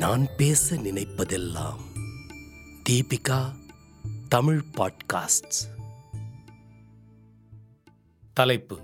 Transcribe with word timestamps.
நான் 0.00 0.26
பேச 0.36 0.76
நினைப்பதெல்லாம் 0.76 1.76
தீபிகா 2.88 3.44
தமிழ் 4.28 4.64
பாட்காஸ்ட் 4.72 5.84
தலைப்பு 8.32 8.78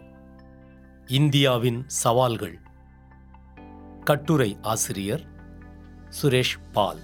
இந்தியாவின் 1.06 1.84
சவால்கள். 1.86 2.60
கட்டுரை 4.04 4.56
ஆசிரியர் 4.62 5.26
சுரேஷ் 6.22 6.58
பால். 6.72 7.00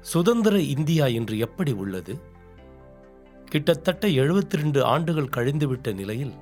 சுதந்திர 0.00 0.60
இந்தியா 0.60 1.06
இன்று 1.06 1.38
எப்படி 1.38 1.72
உள்ளது? 1.72 2.20
கிட்டத்தட்ட 3.44 4.06
72 4.06 4.56
ரெண்டு 4.56 4.84
ஆண்டுகள் 4.84 5.28
கழிந்துவிட்ட 5.36 5.94
நிலையில் 5.94 6.34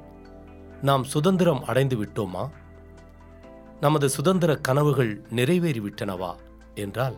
நாம் 0.83 1.05
சுதந்திரம் 1.05 1.65
அடைந்து 1.65 2.05
விட்டோமா 2.05 2.63
நமது 3.81 4.09
சுதந்திர 4.09 4.57
கனவுகள் 4.57 5.23
நிறைவேறிவிட்டனவா 5.31 6.35
என்றால் 6.75 7.17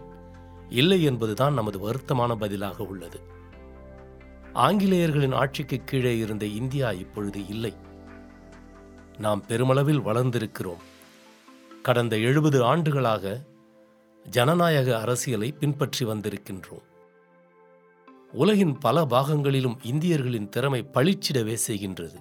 இல்லை 0.69 1.03
என்பதுதான் 1.03 1.55
நமது 1.55 1.91
வருத்தமான 1.91 2.35
பதிலாக 2.35 2.85
உள்ளது. 2.85 3.21
ஆங்கிலேயர்களின் 4.55 5.35
ஆட்சிக்கு 5.35 5.85
கீழே 5.85 6.19
இருந்த 6.19 6.47
இந்தியா 6.47 6.93
இப்பொழுது 6.93 7.47
இல்லை. 7.47 7.75
நாம் 9.19 9.47
பெருமளவில் 9.47 10.01
வளர்ந்திருக்கிறோம். 10.01 10.83
கடந்த 11.83 12.19
எழுபது 12.19 12.65
ஆண்டுகளாக 12.65 13.45
ஜனநாயக 14.25 15.01
அரசியலை 15.01 15.53
பின்பற்றி 15.53 16.07
வந்திருக்கின்றோம். 16.07 16.83
உலகின் 18.33 18.79
பல 18.79 19.05
பாகங்களிலும் 19.05 19.77
இந்தியர்களின் 19.83 20.49
திறமை 20.49 20.89
பளிச்சிடவே 20.95 21.57
செய்கின்றது. 21.69 22.17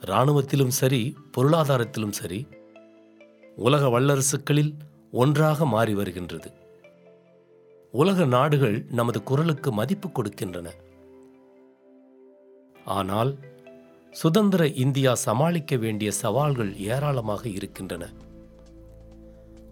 இராணுவத்திலும் 0.00 0.70
சரி 0.70 1.16
பொருளாதாரத்திலும் 1.36 2.12
சரி 2.12 2.46
உலக 3.56 4.00
வல்லரசுகளில் 4.00 4.72
ஒன்றாக 5.10 5.66
மாறி 5.66 5.94
வருகின்றது. 5.94 6.52
உலக 7.92 8.24
நாடுகள் 8.24 8.84
நமது 8.90 9.22
குரலுக்கு 9.22 9.72
மதிப்பு 9.72 10.08
கொடுக்கின்றன. 10.08 10.70
ஆனால் 12.84 13.38
சுதந்திர 14.10 14.66
இந்தியா 14.66 15.14
சமாளிக்க 15.14 15.76
வேண்டிய 15.76 16.10
சவால்கள் 16.10 16.76
ஏராளமாக 16.76 17.48
இருக்கின்றன. 17.48 18.10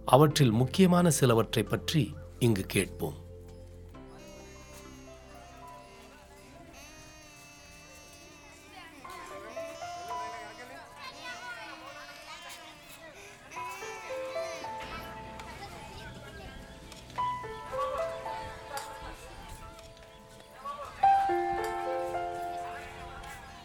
அவற்றில் 0.05 0.51
முக்கியமான 0.51 1.11
சிலவற்றை 1.11 1.63
பற்றி 1.63 2.15
இங்கு 2.39 2.63
கேட்போம். 2.63 3.23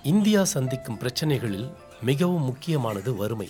இந்தியா 0.09 0.43
சந்திக்கும் 0.43 0.99
பிரச்சனைகளில் 0.99 1.73
மிகவும் 2.01 2.43
முக்கியமானது 2.43 3.15
வறுமை. 3.15 3.49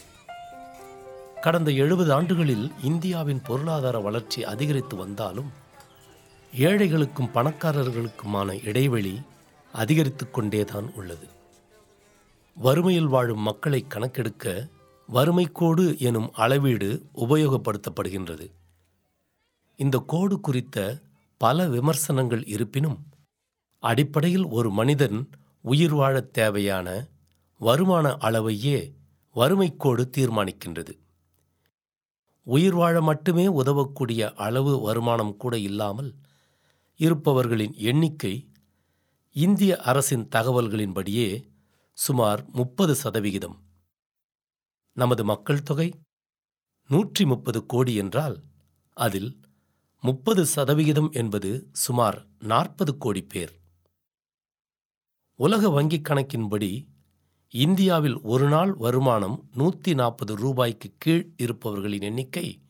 கடந்த 1.41 1.71
எழுபது 1.71 2.13
ஆண்டுகளில் 2.13 2.71
இந்தியாவின் 2.83 3.41
பொருளாதார 3.41 3.99
வளர்ச்சி 3.99 4.45
அதிகரித்து 4.45 4.95
வந்தாலும் 4.95 5.49
ஏழைகளுக்கும் 6.55 7.31
பணக்காரர்களுக்குமான 7.33 8.67
இடைவெளி 8.67 9.21
அதிகரித்து 9.73 10.31
கொண்டேதான் 10.31 10.93
உள்ளது. 10.93 11.27
வறுமையில் 12.55 13.07
வாழும் 13.07 13.39
மக்களை 13.39 13.85
கணக்கெடுக்க 13.87 14.69
வறுமை 15.07 15.45
கோடு 15.52 15.99
எனும் 15.99 16.33
அளவீடு 16.33 17.05
உபயோகப்படுத்தப்படுகின்றது. 17.15 18.52
இந்த 19.75 20.03
கோடு 20.08 20.39
குறித்த 20.39 20.98
பல 21.37 21.67
விமர்சனங்கள் 21.67 22.43
இருப்பினும் 22.45 22.99
அடிப்படையில் 23.80 24.45
ஒரு 24.45 24.71
மனிதன் 24.71 25.30
உயிர் 25.61 25.93
வாழத் 25.93 26.33
தேவையான 26.33 27.08
வருமான 27.58 28.17
அளவையே 28.17 28.93
வறுமைக்கோடு 29.36 30.09
தீர்மானிக்கின்றது. 30.17 30.97
உயிர் 32.43 32.73
வாழ 32.73 33.02
மட்டுமே 33.02 33.47
உதவக்கூடிய 33.47 34.33
அளவு 34.33 34.80
வருமானம் 34.80 35.37
கூட 35.37 35.58
இல்லாமல் 35.58 36.15
இருப்பவர்களின் 36.98 37.73
எண்ணிக்கை 37.73 38.49
இந்திய 39.31 39.77
அரசின் 39.77 40.27
தகவல்களின்படியே 40.36 41.49
சுமார் 41.93 42.45
முப்பது 42.49 42.95
சதவிகிதம். 42.95 43.58
நமது 44.93 45.23
மக்கள் 45.23 45.64
தொகை 45.64 45.93
நூற்றி 46.87 47.25
முப்பது 47.25 47.65
கோடி 47.65 47.95
என்றால் 47.95 48.43
அதில் 48.93 49.42
முப்பது 50.02 50.45
சதவிகிதம் 50.45 51.11
என்பது 51.11 51.69
சுமார் 51.71 52.27
நாற்பது 52.39 52.98
கோடி 52.98 53.21
பேர். 53.21 53.58
உலக 55.39 55.67
வங்கிக் 55.67 56.08
கணக்கின்படி 56.10 56.88
இந்தியாவில் 57.50 58.22
ஒரு 58.22 58.48
நாள் 58.48 58.73
வருமானம் 58.73 59.44
நூற்றி 59.55 59.94
நாற்பது 59.94 60.36
ரூபாய்க்கு 60.36 60.89
கீழ் 60.98 61.33
இருப்பவர்களின் 61.38 62.02
எண்ணிக்கை 62.02 62.61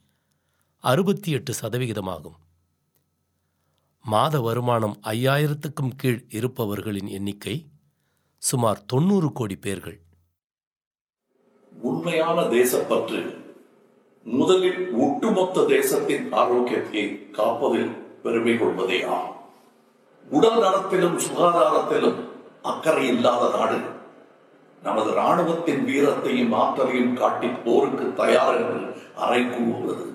அறுபத்தி 0.77 1.31
எட்டு 1.31 1.53
சதவிகிதமாகும். 1.61 2.35
மாத 4.01 4.39
வருமானம் 4.39 4.99
ஐயாயிரத்துக்கும் 5.03 5.95
கீழ் 5.95 6.25
இருப்பவர்களின் 6.29 7.07
எண்ணிக்கை 7.07 7.67
சுமார் 8.37 8.85
தொண்ணூறு 8.85 9.31
கோடி 9.31 9.55
பேர்கள். 9.55 9.99
உண்மையான 11.73 12.41
தேசப்பற்று 12.41 13.35
முதலில் 14.23 14.93
ஒட்டுமொத்த 14.93 15.65
தேசத்தின் 15.65 16.33
ஆரோக்கியத்தை 16.33 17.29
காப்பதில் 17.31 17.91
பெருமை 18.23 18.57
கொள்வதே 18.57 19.03
ஆகும் 19.03 19.37
உடல் 20.27 20.59
நலத்திலும் 20.59 21.17
சுகாதாரத்திலும் 21.17 22.28
அக்கறை 22.61 23.07
இல்லாத 23.07 23.57
நாடு. 23.57 23.77
நமது 24.81 25.11
ராணுவத்தின் 25.13 25.83
வீரத்தையும் 25.85 26.53
ஆற்றலையும் 26.53 27.13
காட்டி 27.13 27.47
போருக்கு 27.47 28.13
தயார் 28.15 28.55
என்று 28.55 28.95
அறை 29.15 29.45
கூறுவது 29.45 30.05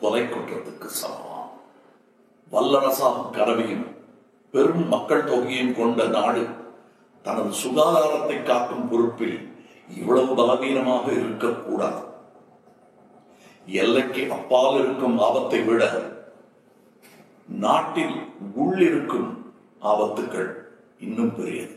கொலை 0.00 0.22
குற்றத்துக்கு 0.22 0.88
சமமாம் 1.00 1.52
வல்லரசாகும் 2.52 3.30
கனவையும் 3.30 3.86
பெரும் 4.50 4.88
மக்கள் 4.88 5.24
தொகையும் 5.24 5.74
கொண்ட 5.74 6.04
நாடு 6.04 6.46
தனது 7.22 7.50
சுகாதாரத்தை 7.62 8.42
காக்கும் 8.42 8.88
பொறுப்பில் 8.88 9.54
இவ்வளவு 9.88 10.34
பலவீனமாக 10.34 11.12
இருக்கக்கூடாது. 11.12 12.02
எல்லைக்கு 13.66 14.30
அப்பால் 14.30 14.78
இருக்கும் 14.78 15.18
ஆபத்தை 15.18 15.62
விட 15.62 15.82
நாட்டில் 17.46 18.16
உள்ளிருக்கும் 18.56 19.28
ஆபத்துக்கள் 19.80 20.65
இன்னும் 20.98 21.36
பெரியது. 21.36 21.76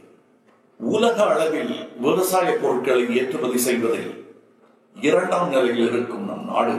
உலக 0.77 1.25
அளவில் 1.25 1.89
விவசாய 1.99 2.57
பொருட்களை 2.61 3.15
ஏற்றுமதி 3.17 3.57
செய்வதில் 3.57 4.35
இரண்டாம் 4.95 5.49
நிலையில் 5.49 5.91
இருக்கும் 5.91 6.25
நம் 6.25 6.45
நாடு 6.45 6.75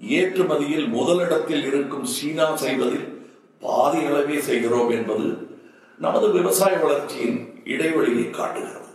ஏற்றுமதியில் 0.00 0.88
முதலிடத்தில் 0.88 1.64
இருக்கும் 1.64 2.04
சீனா 2.04 2.56
செய்வதில் 2.56 3.28
பாதி 3.60 4.04
அளவே 4.04 4.40
செய்கிறோம் 4.40 4.90
என்பது 4.90 5.48
நமது 5.98 6.30
விவசாய 6.30 6.76
வளர்ச்சியின் 6.76 7.62
இடைவெளியை 7.64 8.30
காட்டுகிறது. 8.30 8.90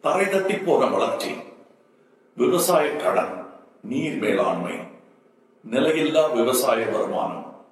தரை 0.00 0.28
தட்டி 0.28 0.56
போன 0.56 0.86
வளர்ச்சி 0.86 1.30
விவசாய 2.34 2.96
கடன் 2.96 3.46
நீர் 3.82 4.18
மேலாண்மை 4.18 4.76
நிலையில்லா 5.70 6.32
விவசாய 6.32 6.86
வருமானம் 6.86 7.64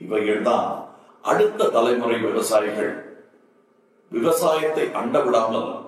இவைகள்தான் 0.00 0.81
அடுத்த 1.22 1.68
தலைமுறை 1.68 2.18
விவசாயிகள் 2.18 2.92
விவசாயத்தை 4.10 4.86
அண்டவிடாமல் 4.86 5.84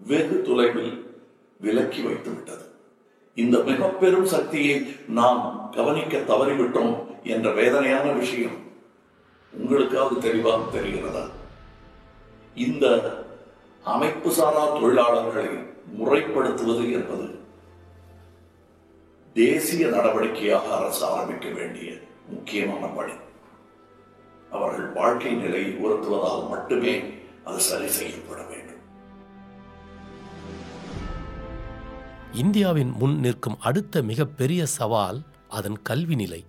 வெகு 0.00 0.42
தொலைவில் 0.42 1.16
விலக்கி 1.60 2.02
வைத்து 2.02 2.30
விட்டது 2.30 2.64
இந்த 3.34 3.58
மிக 3.58 3.88
பெரும் 3.88 4.24
சக்தியை 4.24 4.76
நாம் 5.08 5.70
கவனிக்க 5.72 6.18
தவறிவிட்டோம் 6.18 6.94
என்ற 7.22 7.50
வேதனையான 7.50 8.10
விஷயம் 8.12 8.56
உங்களுக்காவது 9.52 10.18
தெளிவாக 10.18 10.78
தெரிகிறதா? 10.78 11.24
இந்த 12.54 12.84
அமைப்பு 13.82 14.30
சாரா 14.30 14.76
தொழிலாளர்களை 14.76 15.46
முறைப்படுத்துவது 15.92 16.92
என்பது 16.92 17.28
தேசிய 19.34 19.86
நடவடிக்கையாக 19.86 20.66
அரசு 20.78 21.06
ஆரம்பிக்க 21.06 21.48
வேண்டிய 21.48 21.92
முக்கியமான 22.28 22.86
பணி. 22.86 23.12
அவர்கள் 24.50 24.92
வாழ்க்கை 24.92 25.34
நிலையை 25.34 25.70
உயர்த்துவதால் 25.72 26.48
மட்டுமே 26.48 27.12
அது 27.44 27.60
சரி 27.60 27.88
செய்யப்பட 27.88 28.42
வேண்டும். 28.42 28.76
இந்தியாவின் 32.32 32.90
முன் 32.90 33.18
நிற்கும் 33.18 33.60
அடுத்த 33.60 34.02
மிகப்பெரிய 34.02 34.66
சவால் 34.66 35.22
அதன் 35.48 35.82
கல்வி 35.82 36.14
நிலை. 36.14 36.44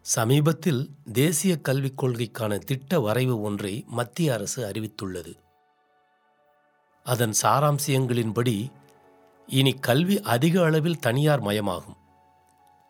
சமீபத்தில் 0.00 0.88
தேசிய 1.12 1.60
கல்விக் 1.60 2.04
கொள்கைக்கான 2.04 2.58
திட்ட 2.58 3.00
வரைவு 3.00 3.40
ஒன்றை 3.40 3.84
மத்திய 3.86 4.32
அரசு 4.32 4.68
அறிவித்துள்ளது. 4.68 5.34
அதன் 7.04 7.32
சாராம்சியங்களின்படி 7.42 8.70
இனி 9.46 9.72
கல்வி 9.72 10.20
அதிக 10.20 10.64
அளவில் 10.64 10.98
தனியார் 10.98 11.42
மயமாகும். 11.42 11.96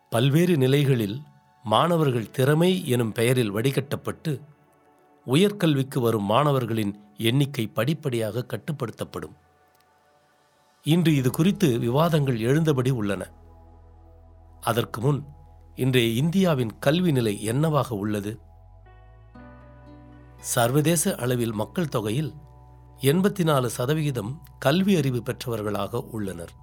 பல்வேறு 0.09 0.57
நிலைகளில் 0.57 1.21
மாணவர்கள் 1.63 2.31
திறமை 2.31 2.87
எனும் 2.87 3.11
பெயரில் 3.11 3.53
வடிகட்டப்பட்டு 3.53 4.41
உயர்கல்விக்கு 5.27 5.99
வரும் 5.99 6.23
மாணவர்களின் 6.23 6.99
எண்ணிக்கை 7.17 7.67
படிப்படியாக 7.67 8.45
கட்டுப்படுத்தப்படும். 8.47 9.35
இன்று 10.83 11.15
இது 11.15 11.31
குறித்து 11.31 11.79
விவாதங்கள் 11.79 12.39
எழுந்தபடி 12.39 12.89
உள்ளன. 12.89 13.31
அதற்கு 14.61 15.01
முன் 15.01 15.25
இன்றைய 15.75 16.21
இந்தியாவின் 16.21 16.79
கல்வி 16.79 17.11
நிலை 17.11 17.43
என்னவாக 17.43 17.95
உள்ளது? 17.95 18.39
சர்வதேச 20.39 21.15
அளவில் 21.15 21.53
மக்கள் 21.53 21.87
தொகையில் 21.87 22.33
எண்பத்தி 23.01 23.43
நாலு 23.43 23.69
சதவிகிதம் 23.69 24.41
கல்வி 24.59 24.95
அறிவு 24.95 25.23
பெற்றவர்களாக 25.23 26.03
உள்ளனர். 26.11 26.53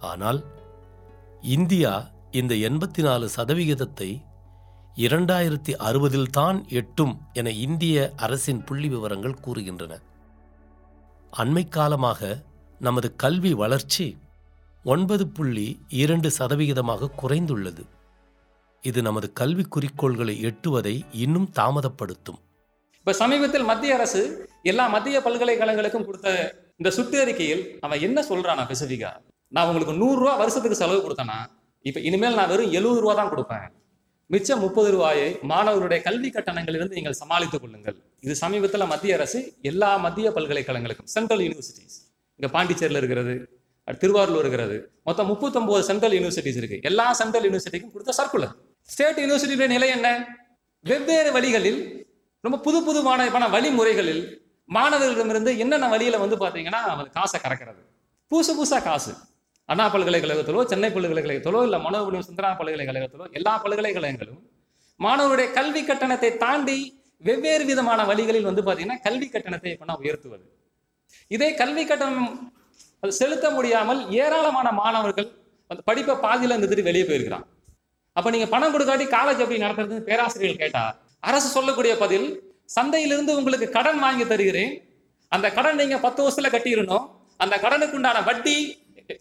ஆனால் 0.00 0.44
இந்தியா 1.40 2.10
இந்த 2.40 2.54
எண்பத்தி 2.66 3.02
நாலு 3.02 3.26
சதவிகிதத்தை 3.36 4.08
இரண்டாயிரத்தி 4.96 5.72
அறுபதில் 5.88 6.30
தான் 6.30 6.58
எட்டும் 6.68 7.12
என 7.32 7.50
இந்திய 7.50 7.96
அரசின் 8.16 8.62
புள்ளி 8.64 8.88
விவரங்கள் 8.88 9.42
கூறுகின்றன. 9.44 9.92
அண்மை 11.32 11.64
காலமாக 11.68 12.30
நமது 12.80 13.08
கல்வி 13.16 13.52
வளர்ச்சி 13.54 14.06
ஒன்பது 14.84 15.26
புள்ளி 15.28 15.66
இரண்டு 16.02 16.28
சதவிகிதமாக 16.38 17.10
குறைந்துள்ளது. 17.22 17.84
இது 18.82 19.02
நமது 19.02 19.32
கல்வி 19.32 19.66
குறிக்கோள்களை 19.68 20.36
எட்டுவதை 20.50 20.96
இன்னும் 21.24 21.48
தாமதப்படுத்தும். 21.60 22.40
இப்ப 22.98 23.12
சமீபத்தில் 23.22 23.68
மத்திய 23.72 23.94
அரசு 23.94 24.22
எல்லா 24.62 24.86
மத்திய 24.88 25.18
பல்கலைக்கழகங்களுக்கும் 25.20 26.06
கொடுத்த 26.08 26.28
இந்த 26.76 26.92
சுற்றறிக்கையில் 26.98 27.64
அவன் 27.80 28.04
என்ன 28.08 28.18
சொல்றான் 28.28 28.68
ஸ்பெசிஃபிக்கா? 28.68 29.10
நான் 29.48 29.66
உங்களுக்கு 29.66 30.00
நூறு 30.02 30.18
ரூபா 30.20 30.36
வருஷத்துக்கு 30.36 30.80
செலவு 30.82 31.02
கொடுத்தேன்னா 31.02 31.38
இப்போ 31.88 32.00
இனிமேல் 32.08 32.36
நான் 32.38 32.50
வெறும் 32.52 32.72
எழுபது 32.78 33.00
ரூபா 33.04 33.14
தான் 33.20 33.30
கொடுப்பேன். 33.32 33.66
மிச்சம் 34.32 34.60
முப்பது 34.64 34.88
ரூபாயை 34.94 35.26
மாணவர்களுடைய 35.50 36.00
கல்வி 36.04 36.28
கட்டணங்களிலிருந்து 36.34 36.96
நீங்கள் 36.98 37.16
சமாளித்துக் 37.22 37.62
கொள்ளுங்கள். 37.62 37.96
இது 38.24 38.34
சமீபத்தில் 38.42 38.90
மத்திய 38.92 39.16
அரசு 39.18 39.38
எல்லா 39.70 39.90
மத்திய 40.04 40.30
பல்கலைக்கழகங்களுக்கும் 40.36 41.08
சென்ட்ரல் 41.14 41.42
யூனிவர்சிட்டிஸ் 41.46 41.96
இங்கே 42.38 42.50
பாண்டிச்சேரியில் 42.56 43.00
இருக்கிறது 43.02 43.34
திருவாரூர் 44.02 44.40
இருக்கிறது 44.42 44.76
மொத்தம் 45.08 45.28
முப்பத்தொன்பது 45.30 45.82
சென்ட்ரல் 45.88 46.14
யூனிவர்சிட்டிஸ் 46.18 46.58
இருக்கு. 46.60 46.78
எல்லா 46.90 47.06
சென்ட்ரல் 47.20 47.46
யூனிவர்சிட்டிக்கும் 47.48 47.92
கொடுத்த 47.94 48.12
சர்க்குலர் 48.20 48.54
ஸ்டேட் 48.92 49.20
யூனிவர்சிட்டியுடைய 49.22 49.68
நிலை 49.74 49.88
என்ன? 49.96 50.08
வெவ்வேறு 50.84 51.30
வழிகளில் 51.36 51.80
ரொம்ப 52.44 52.56
புது 52.66 52.78
புதுமான 52.86 53.26
பண 53.34 53.44
வழிமுறைகளில் 53.56 54.22
மாணவர்களிடமிருந்து 54.76 55.52
என்னென்ன 55.62 55.88
வழியில 55.94 56.18
வந்து 56.22 56.36
பார்த்தீங்கன்னா 56.44 56.80
அவர் 56.94 57.10
காசை 57.18 57.38
கறக்கிறது. 57.44 57.82
புதுசு 58.30 58.52
புதுசாக 58.58 58.82
காசு. 58.88 59.12
அண்ணா 59.68 59.84
பல்கலைக்கழகத்திலோ 59.94 60.62
சென்னை 60.70 60.88
பல்கலைக்கழகத்திலோ 60.94 61.60
இல்லை 61.66 61.78
மனோபுரம் 61.84 62.24
சுந்தரா 62.28 62.48
பல்கலைக்கழகத்திலோ 62.60 63.26
எல்லா 63.38 63.52
பல்கலைக்கழகங்களும் 63.64 64.40
மாணவருடைய 65.00 65.48
கல்வி 65.58 65.82
கட்டணத்தை 65.82 66.30
தாண்டி 66.42 66.78
வெவ்வேறு 67.26 67.64
விதமான 67.70 68.00
வழிகளில் 68.10 68.48
வந்து 68.48 68.62
பார்த்தீங்கன்னா 68.66 68.98
கல்வி 69.06 69.26
கட்டணத்தை 69.28 69.72
பண்ண 69.80 69.92
உயர்த்துவது. 70.02 70.44
இதே 71.34 71.48
கல்வி 71.60 71.84
கட்டணம் 71.90 72.28
செலுத்த 73.20 73.46
முடியாமல் 73.56 74.00
ஏராளமான 74.22 74.68
மாணவர்கள் 74.80 75.28
அந்த 75.70 75.80
படிப்பை 75.88 76.14
பாதியில் 76.26 76.54
இருந்துட்டு 76.54 76.88
வெளியே 76.90 77.04
போயிருக்கிறான் 77.08 77.46
அப்போ 78.16 78.28
நீங்கள் 78.34 78.52
பணம் 78.54 78.72
கொடுக்காட்டி 78.74 79.06
காலேஜ் 79.16 79.42
எப்படி 79.44 79.62
நடத்துறதுன்னு 79.64 80.08
பேராசிரியர்கள் 80.10 80.62
கேட்டா 80.62 80.82
அரசு 81.28 81.48
சொல்லக்கூடிய 81.56 81.92
பதில் 82.04 82.28
சந்தையிலிருந்து 82.76 83.32
உங்களுக்கு 83.40 83.66
கடன் 83.76 84.00
வாங்கி 84.04 84.24
தருகிறேன். 84.32 84.72
அந்த 85.32 85.46
கடன் 85.56 85.80
நீங்கள் 85.80 86.02
பத்து 86.06 86.20
வருஷத்தில் 86.24 86.54
கட்டிடணும். 86.54 87.04
அந்த 87.42 87.54
கடனுக்கு 87.64 87.96
உண்டான 87.98 88.18
வட்டி 88.28 88.56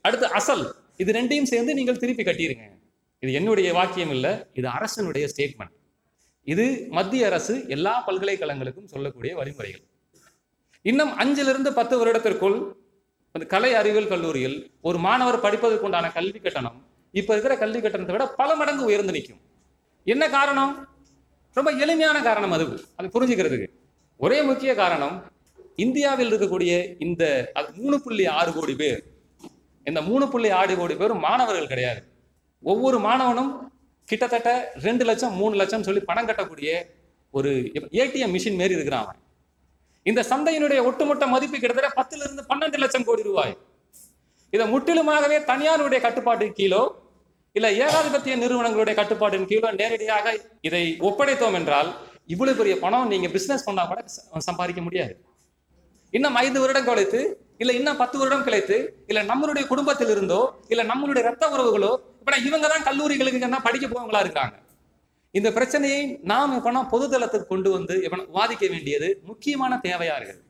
அடுத்து 0.02 0.28
அசல். 0.40 0.66
இது 0.98 1.12
ரெண்டையும் 1.18 1.50
சேர்ந்து 1.52 1.74
நீங்கள் 1.74 2.02
திருப்பி 2.04 2.24
கட்டிடுங்க 2.24 2.66
இது 3.24 3.32
என்னுடைய 3.40 3.70
வாக்கியம் 3.74 4.14
இல்லை 4.16 4.32
இது 4.54 4.68
அரசனுடைய 4.68 5.26
ஸ்டேட்மெண்ட் 5.32 5.76
இது 6.48 6.88
மத்திய 6.90 7.26
அரசு 7.26 7.54
எல்லா 7.68 7.94
பல்கலைக்கழகங்களுக்கும் 8.08 8.92
சொல்லக்கூடிய 8.94 9.32
வழிமுறைகள். 9.36 9.84
இன்னும் 10.82 11.12
அஞ்சிலிருந்து 11.18 11.72
பத்து 11.80 11.96
வருடத்திற்குள் 11.98 12.58
அந்த 13.36 13.46
கலை 13.46 13.74
அறிவியல் 13.74 14.08
கல்லூரியில் 14.08 14.72
ஒரு 14.82 14.98
மாணவர் 14.98 15.44
படிப்பதற்குண்டான 15.44 16.08
கல்வி 16.14 16.40
கட்டணம் 16.40 16.78
இப்போ 17.12 17.32
இருக்கிற 17.34 17.54
கல்வி 17.58 17.80
கட்டணத்தை 17.82 18.16
விட 18.16 18.26
பல 18.42 18.56
மடங்கு 18.56 18.84
உயர்ந்து 18.84 19.14
நிற்கும். 19.14 19.42
என்ன 20.04 20.24
காரணம்? 20.30 20.74
ரொம்ப 21.54 21.72
எளிமையான 21.84 22.18
காரணம் 22.22 22.52
அது. 22.52 22.66
அது 22.96 23.08
புரிஞ்சுக்கிறதுக்கு. 23.16 23.70
ஒரே 24.18 24.42
முக்கிய 24.42 24.76
காரணம் 24.76 25.16
இந்தியாவில் 25.76 26.32
இருக்கக்கூடிய 26.32 26.74
இந்த 27.00 27.24
அது 27.54 27.68
மூணு 27.82 28.02
புள்ளி 28.02 28.26
ஆறு 28.40 28.52
கோடி 28.54 28.74
பேர் 28.76 29.02
இந்த 29.84 30.02
மூணு 30.02 30.28
புள்ளி 30.28 30.50
ஆறு 30.50 30.78
கோடி 30.78 30.96
பேரும் 30.96 31.20
மாணவர்கள் 31.20 31.68
கிடையாது. 31.68 32.04
ஒவ்வொரு 32.62 33.00
மாணவனும் 33.00 33.58
கிட்டத்தட்ட 34.06 34.72
ரெண்டு 34.82 35.06
லட்சம் 35.06 35.34
மூணு 35.34 35.56
லட்சம் 35.56 35.84
சொல்லி 35.84 36.00
பணம் 36.00 36.28
கட்டக்கூடிய 36.28 36.84
ஒரு 37.32 37.50
ஏடிஎம் 37.92 38.34
மிஷின் 38.34 38.58
மாரி 38.58 38.74
இருக்கிறான் 38.74 39.04
அவன். 39.04 39.16
இந்த 40.04 40.22
சந்தையினுடைய 40.22 40.84
ஒட்டுமொத்த 40.84 41.28
மதிப்பு 41.28 41.60
கிட்டத்தட்ட 41.60 42.02
பத்துல 42.02 42.20
இருந்து 42.20 42.44
பன்னெண்டு 42.50 42.78
லட்சம் 42.78 43.04
கோடி 43.04 43.24
ரூபாய். 43.24 43.58
இதை 44.52 44.74
முற்றிலுமாகவே 44.74 45.44
தனியாருடைய 45.44 46.02
கட்டுப்பாட்டு 46.02 46.46
கீழோ 46.46 46.92
இல்ல 47.54 47.72
ஏகாதிபத்திய 47.72 48.38
நிறுவனங்களுடைய 48.38 48.94
கட்டுப்பாட்டின் 48.94 49.46
கீழோ 49.46 49.72
நேரடியாக 49.72 50.40
இதை 50.62 50.98
ஒப்படைத்தோம் 51.00 51.54
என்றால் 51.54 51.96
இவ்வளவு 52.26 52.58
பெரிய 52.58 52.80
பணம் 52.80 53.08
நீங்க 53.08 53.28
பிசினஸ் 53.28 53.64
பண்ணா 53.64 53.86
கூட 53.86 54.02
ச- 54.02 54.38
சம்பாதிக்க 54.38 54.82
முடியாது. 54.82 55.26
இன்னும் 56.12 56.36
ஐந்து 56.36 56.60
வருடம் 56.60 56.86
கழித்து 56.86 57.20
இல்ல 57.58 57.74
இன்னும் 57.74 57.98
பத்து 57.98 58.18
வருடம் 58.20 58.44
கழித்து 58.44 59.04
இல்ல 59.08 59.24
நம்மளுடைய 59.24 59.68
குடும்பத்தில் 59.68 60.10
இருந்தோ 60.10 60.60
இல்ல 60.68 60.84
நம்மளுடைய 60.84 61.22
ரத்த 61.22 61.48
உறவுகளோ 61.48 61.92
இப்ப 62.20 62.38
இவங்க 62.38 62.68
தான் 62.68 62.84
கல்லூரிகளுக்கு 62.84 63.42
என்ன 63.42 63.60
படிக்க 63.62 63.88
போவங்களா 63.88 64.20
இருக்காங்க. 64.20 64.56
இந்த 65.32 65.52
பிரச்சனையை 65.52 66.20
நாம் 66.24 66.54
இப்பனா 66.58 66.82
பொதுதளத்துக்கு 66.92 67.46
கொண்டு 67.46 67.72
வந்து 67.72 68.04
இப்ப 68.04 68.18
வாதிக்க 68.18 68.70
வேண்டியது 68.70 69.20
முக்கியமான 69.24 69.80
தேவையா 69.84 70.16
இருக்குது. 70.20 70.44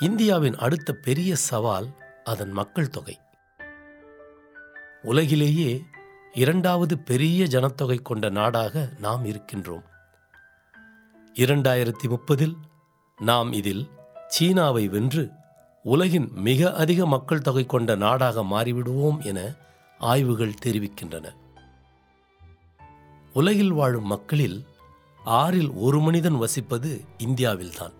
இந்தியாவின் 0.00 0.56
அடுத்த 0.56 0.92
பெரிய 0.92 1.34
சவால் 1.34 1.88
அதன் 2.24 2.50
மக்கள் 2.50 2.88
தொகை. 2.88 3.18
உலகிலேயே 5.02 5.80
இரண்டாவது 6.32 6.98
பெரிய 6.98 7.44
ஜனத்தொகை 7.44 7.98
கொண்ட 8.02 8.28
நாடாக 8.28 8.88
நாம் 9.00 9.24
இருக்கின்றோம். 9.24 9.84
இரண்டாயிரத்தி 11.34 12.08
முப்பதில் 12.08 12.56
நாம் 13.18 13.52
இதில் 13.52 13.88
சீனாவை 14.30 14.88
வென்று 14.88 15.30
உலகின் 15.82 16.30
மிக 16.34 16.74
அதிக 16.74 17.06
மக்கள் 17.06 17.40
தொகை 17.40 17.66
கொண்ட 17.66 17.94
நாடாக 17.94 18.42
மாறிவிடுவோம் 18.42 19.24
என 19.24 19.54
ஆய்வுகள் 19.98 20.54
தெரிவிக்கின்றன. 20.64 21.34
உலகில் 23.34 23.72
வாழும் 23.72 24.06
மக்களில் 24.06 24.64
ஆறில் 25.24 25.70
ஒரு 25.70 26.00
மனிதன் 26.00 26.34
வசிப்பது 26.34 27.00
இந்தியாவில்தான். 27.18 27.92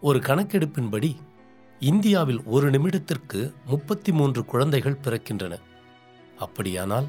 ஒரு 0.00 0.18
கணக்கெடுப்பின்படி 0.18 1.16
இந்தியாவில் 1.80 2.42
ஒரு 2.44 2.70
நிமிடத்திற்கு 2.70 3.52
முப்பத்தி 3.66 4.12
மூன்று 4.12 4.44
குழந்தைகள் 4.44 4.98
பிறக்கின்றன. 5.02 5.58
அப்படியானால் 6.38 7.06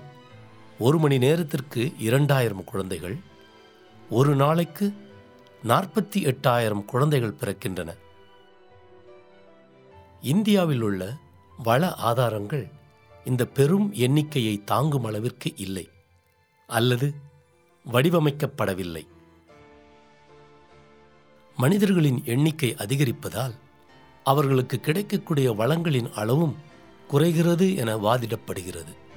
ஒரு 0.80 1.00
மணி 1.00 1.18
நேரத்திற்கு 1.18 1.94
இரண்டாயிரம் 1.98 2.64
குழந்தைகள் 2.64 3.18
ஒரு 4.10 4.36
நாளைக்கு 4.36 4.94
நாற்பத்தி 5.64 6.20
எட்டாயிரம் 6.24 6.86
குழந்தைகள் 6.86 7.36
பிறக்கின்றன. 7.40 7.98
இந்தியாவில் 10.22 10.82
உள்ள 10.82 11.14
வள 11.64 11.94
ஆதாரங்கள் 11.94 12.72
இந்த 13.26 13.46
பெரும் 13.46 13.94
எண்ணிக்கையை 13.94 14.64
தாங்கும் 14.64 15.06
அளவிற்கு 15.06 15.54
இல்லை 15.56 15.90
அல்லது 16.68 17.14
வடிவமைக்கப்படவில்லை. 17.92 19.08
மனிதர்களின் 21.56 22.22
எண்ணிக்கை 22.26 22.76
அதிகரிப்பதால் 22.78 23.56
அவர்களுக்கு 24.24 24.80
கிடைக்கக்கூடிய 24.80 25.54
வளங்களின் 25.54 26.12
அளவும் 26.12 26.56
குறைகிறது 27.08 27.76
என 27.76 27.98
வாதிடப்படுகிறது. 27.98 29.10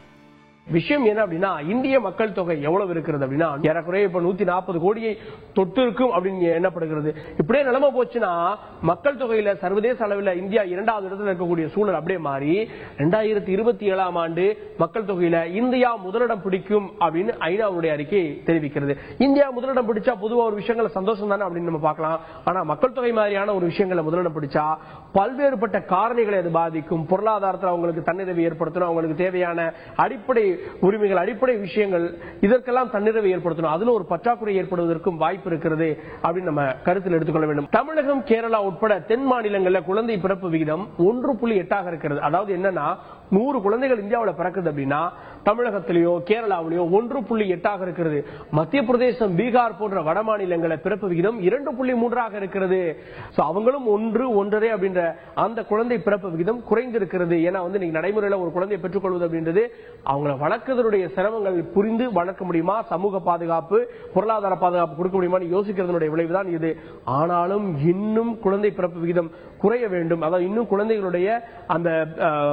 விஷயம் 0.71 1.05
என்ன 1.05 1.27
அப்படின்னா 1.27 1.69
இந்திய 1.71 2.01
மக்கள் 2.01 2.33
தொகை 2.33 2.63
எவ்வளவு 2.63 2.91
இருக்கிறது 2.91 3.27
அப்படின்னா 3.27 3.69
ஏறக்குறைய 3.69 4.07
இப்ப 4.07 4.21
நூத்தி 4.21 4.45
நாற்பது 4.45 4.79
கோடியை 4.81 5.19
தொட்டு 5.53 5.83
இருக்கும் 5.83 6.13
அப்படின்னு 6.13 6.47
எண்ணப்படுகிறது. 6.59 7.15
இப்படியே 7.39 7.65
நிலைமை 7.65 7.89
போச்சுன்னா 7.97 8.55
மக்கள் 8.81 9.17
தொகையில 9.17 9.57
சர்வதேச 9.57 10.05
அளவில் 10.05 10.37
இந்தியா 10.37 10.63
இரண்டாவது 10.63 11.09
இடத்துல 11.09 11.29
இருக்கக்கூடிய 11.29 11.67
சூழல் 11.67 11.95
அப்படியே 11.95 12.19
மாறி 12.19 12.71
ரெண்டாயிரத்தி 12.99 13.49
இருபத்தி 13.49 13.87
ஏழாம் 13.87 14.17
ஆண்டு 14.17 14.75
மக்கள் 14.79 15.05
தொகையில 15.05 15.45
இந்தியா 15.45 15.95
முதலிடம் 15.95 16.43
பிடிக்கும் 16.43 16.91
அப்படின்னு 17.01 17.35
ஐநாவுடைய 17.51 17.91
அறிக்கை 17.91 18.43
தெரிவிக்கிறது. 18.47 18.97
இந்தியா 19.19 19.51
முதலிடம் 19.51 19.89
பிடிச்சா 19.89 20.15
பொதுவா 20.23 20.45
ஒரு 20.49 20.59
விஷயங்கள 20.59 20.87
சந்தோஷம் 20.87 21.29
தானே 21.29 21.43
அப்படின்னு 21.43 21.71
நம்ம 21.71 21.79
பார்க்கலாம். 21.79 22.21
ஆனா 22.45 22.63
மக்கள் 22.63 22.93
தொகை 22.93 23.13
மாதிரியான 23.13 23.55
ஒரு 23.55 23.67
விஷயங்களை 23.67 24.05
முதலிடம் 24.05 24.43
பிடிச்சா 24.43 24.77
பல்வேறுபட்ட 25.15 25.79
காரணிகளை 25.87 26.39
அது 26.39 26.51
பாதிக்கும். 26.51 27.07
பொருளாதாரத்தில் 27.07 27.69
அவங்களுக்கு 27.69 28.13
தன்னிறைவு 28.13 28.43
ஏற்படுத்தணும். 28.49 28.91
அவங்களுக்கு 28.91 29.23
தேவையான 29.23 29.73
அடிப்படை 29.97 30.59
உரிமைகள் 30.81 31.17
அடிப்படை 31.17 31.57
விஷயங்கள் 31.57 32.19
இதற்கெல்லாம் 32.41 32.91
தன்னிறைவு 32.91 33.31
ஏற்படுத்தணும். 33.37 33.75
அதுல 33.77 33.93
ஒரு 33.93 34.05
பற்றாக்குறை 34.05 34.63
ஏற்படுவதற்கும் 34.63 35.17
வாய்ப்பு 35.17 35.51
இருக்கிறது 35.51 36.03
அப்படின்னு 36.23 36.51
நம்ம 36.51 36.73
கருத்தில் 36.85 37.13
எடுத்துக்கொள்ள 37.13 37.47
வேண்டும். 37.47 37.69
தமிழகம் 37.71 38.25
கேரளா 38.25 38.57
உட்பட 38.57 39.01
தென் 39.01 39.25
மாநிலங்களில் 39.25 39.83
குழந்தை 39.83 40.19
பிறப்பு 40.19 40.49
விகிதம் 40.49 40.89
ஒன்று 40.99 41.37
புள்ளி 41.37 41.57
எட்டாக 41.57 41.89
இருக்கிறது. 41.89 42.21
அதாவது 42.21 42.57
என்னன்னா 42.57 42.97
நூறு 43.31 43.63
குழந்தைகள் 43.63 44.01
இந்தியாவில் 44.01 44.35
பிறக்குது 44.35 44.71
அப்படின்னா 44.73 45.09
தமிழகத்திலேயோ 45.45 46.21
கேரளாவிலேயோ 46.25 46.91
ஒன்று 46.91 47.23
புள்ளி 47.23 47.49
எட்டாக 47.49 47.83
இருக்கிறது. 47.83 48.27
மத்திய 48.51 48.83
பிரதேசம் 48.83 49.39
பீகார் 49.39 49.79
போன்ற 49.79 50.03
வட 50.03 50.23
மாநிலங்களை 50.23 50.77
பிறப்பு 50.77 51.09
விகிதம் 51.09 51.41
இரண்டு 51.41 51.75
புள்ளி 51.75 51.95
மூன்றாக 51.95 52.37
இருக்கிறது. 52.37 52.97
அவங்களும் 53.37 53.87
ஒன்று 53.87 54.35
ஒன்றரை 54.35 54.73
அப்படின்ற 54.73 55.15
அந்த 55.35 55.65
குழந்தை 55.65 55.99
பிறப்பு 55.99 56.31
விகிதம் 56.31 56.63
குறைந்திருக்கிறது. 56.71 57.37
ஏன்னா 57.49 57.63
வந்து 57.63 57.79
நீங்க 57.79 58.01
நடைமுறையில 58.01 58.41
ஒரு 58.41 58.53
குழந்தையை 58.53 58.79
பெற்றுக்கொள்வது 58.79 59.27
அப்படின்றது 59.29 59.63
அவங்களை 60.11 60.35
வளர்க்கறதுடைய 60.45 61.09
சிரமங்கள் 61.17 61.73
புரிந்து 61.73 62.13
வளர்க்க 62.13 62.45
முடியுமா? 62.45 62.83
சமூக 62.83 63.21
பாதுகாப்பு 63.21 63.89
பொருளாதார 64.15 64.55
பாதுகாப்பு 64.55 64.97
கொடுக்க 64.97 65.19
முடியுமான்னு 65.19 65.43
யோசிக்கிறதுடைய 65.43 66.09
விளைவுதான் 66.09 66.49
இது. 66.49 66.77
ஆனாலும் 67.05 67.79
இன்னும் 67.89 68.39
குழந்தை 68.39 68.71
பிறப்பு 68.71 69.01
விகிதம் 69.01 69.31
குறைய 69.65 69.85
வேண்டும். 69.89 70.23
அதாவது 70.23 70.45
இன்னும் 70.45 70.69
குழந்தைகளுடைய 70.69 71.29
அந்த 71.69 71.89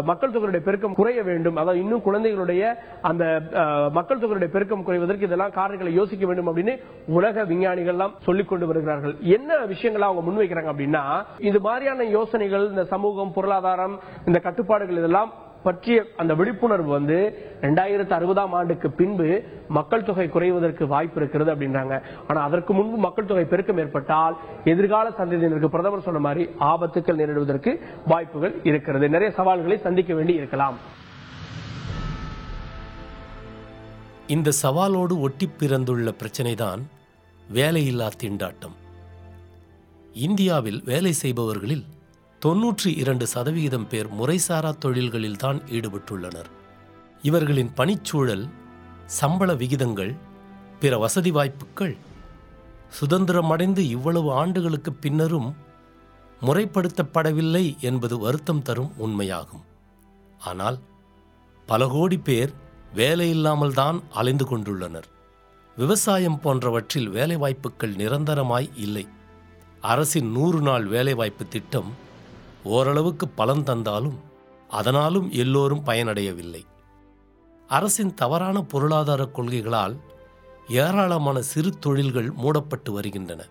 மக்கள் 0.06 0.34
தொகையுடைய 0.34 0.64
பெருக்கம் 0.64 0.96
குறைய 0.96 1.20
வேண்டும். 1.24 1.58
அதாவது 1.58 1.82
இன்னும் 1.82 2.02
குழந்தைகளுடைய 2.02 2.64
அந்த 3.04 3.24
அஹ், 3.62 3.90
மக்கள் 3.92 4.20
தொகையுடைய 4.20 4.50
பெருக்கம் 4.50 4.86
குறைவதற்கு 4.86 5.28
இதெல்லாம் 5.28 5.56
காரணங்களை 5.56 5.94
யோசிக்க 5.96 6.26
வேண்டும் 6.26 6.50
அப்படின்னு 6.50 6.76
உலக 7.16 7.44
விஞ்ஞானிகள் 7.46 7.94
எல்லாம் 7.94 8.16
சொல்லிக் 8.24 8.48
கொண்டு 8.48 8.68
வருகிறார்கள். 8.68 9.16
என்ன 9.36 9.50
விஷயங்களை 9.72 10.08
அவங்க 10.08 10.24
முன்வைக்கிறாங்க 10.26 10.72
அப்படின்னா 10.72 11.04
இது 11.46 11.62
மாதிரியான 11.62 11.80
யோசனைகள் 12.12 12.66
இந்த 12.70 12.86
சமூகம் 12.92 13.34
பொருளாதாரம் 13.34 13.96
இந்த 14.26 14.40
கட்டுப்பாடுகள் 14.42 15.00
இதெல்லாம் 15.00 15.32
பற்றிய 15.64 16.06
அந்த 16.18 16.34
விழிப்புணர்வு 16.34 16.92
வந்து 16.92 17.50
ரெண்டாயிரத்து 17.62 18.14
அறுபதாம் 18.14 18.50
ஆண்டுக்கு 18.50 18.92
பின்பு 18.92 19.44
மக்கள் 19.68 20.04
தொகை 20.04 20.28
குறைவதற்கு 20.28 20.88
வாய்ப்பு 20.88 21.20
இருக்கிறது 21.20 21.56
அப்படின்றாங்க. 21.56 22.02
ஆனா 22.28 22.42
அதற்கு 22.42 22.74
முன்பு 22.74 22.98
மக்கள் 22.98 23.26
தொகை 23.26 23.46
பெருக்கம் 23.46 23.78
ஏற்பட்டால் 23.78 24.38
எதிர்கால 24.64 25.10
சந்ததியினருக்கு 25.10 25.68
பிரதமர் 25.68 26.02
சொன்ன 26.02 26.20
மாதிரி 26.20 26.50
ஆபத்துக்கள் 26.60 27.18
நேரிடுவதற்கு 27.22 27.80
வாய்ப்புகள் 28.06 28.56
இருக்கிறது. 28.64 29.10
நிறைய 29.10 29.34
சவால்களை 29.36 29.78
சந்திக்க 29.78 30.14
வேண்டி 30.14 30.34
இருக்கலாம். 30.34 30.78
இந்த 34.28 34.52
சவாலோடு 34.64 35.20
ஒட்டி 35.20 35.50
பிறந்துள்ள 35.58 36.12
பிரச்சனைதான் 36.12 36.82
வேலையில்லா 37.54 38.10
திண்டாட்டம். 38.24 38.76
இந்தியாவில் 40.14 40.82
வேலை 40.86 41.12
செய்பவர்களில் 41.12 41.84
தொன்னூற்றி 42.44 42.90
இரண்டு 42.98 43.26
சதவிகிதம் 43.28 43.86
பேர் 43.90 44.08
முறைசாரா 44.20 44.70
தொழில்களில்தான் 44.84 45.60
ஈடுபட்டுள்ளனர். 45.68 46.48
இவர்களின் 47.22 47.70
பணிச்சூழல் 47.78 48.46
சம்பள 49.06 49.54
விகிதங்கள் 49.54 50.14
பிற 50.80 50.98
வசதி 50.98 51.32
வாய்ப்புகள் 51.32 51.94
சுதந்திரமடைந்து 53.00 53.78
இவ்வளவு 53.78 54.30
ஆண்டுகளுக்கு 54.32 54.94
பின்னரும் 54.94 55.56
முறைப்படுத்தப்படவில்லை 56.42 57.66
என்பது 57.80 58.18
வருத்தம் 58.18 58.62
தரும் 58.62 58.92
உண்மையாகும். 58.98 59.64
ஆனால் 60.40 60.80
பல 61.68 61.88
கோடி 61.88 62.18
பேர் 62.18 62.52
வேலையில்லாமல் 62.96 63.74
தான் 63.74 63.98
அலைந்து 64.12 64.46
கொண்டுள்ளனர். 64.46 65.10
விவசாயம் 65.78 66.40
போன்றவற்றில் 66.40 67.10
வேலைவாய்ப்புகள் 67.10 67.94
நிரந்தரமாய் 67.96 68.70
இல்லை. 68.76 69.08
அரசின் 69.82 70.32
நூறு 70.32 70.62
நாள் 70.62 70.88
வேலைவாய்ப்பு 70.88 71.46
திட்டம் 71.48 71.92
ஓரளவுக்கு 72.64 73.28
பலன் 73.28 73.64
தந்தாலும் 73.64 74.20
அதனாலும் 74.70 75.32
எல்லோரும் 75.32 75.86
பயனடையவில்லை. 75.86 76.64
அரசின் 77.68 78.14
தவறான 78.14 78.62
பொருளாதார 78.62 79.30
கொள்கைகளால் 79.36 79.98
ஏராளமான 80.68 81.42
சிறு 81.42 81.80
தொழில்கள் 81.80 82.32
மூடப்பட்டு 82.32 82.92
வருகின்றன. 82.92 83.46